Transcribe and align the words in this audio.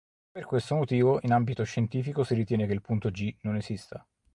Per 0.31 0.45
questo 0.45 0.73
motivo 0.73 1.19
in 1.21 1.31
ambito 1.31 1.61
scientifico 1.63 2.23
si 2.23 2.33
ritiene 2.33 2.65
che 2.65 2.73
il 2.73 2.81
punto 2.81 3.09
G 3.11 3.35
non 3.41 3.55
esista. 3.55 4.03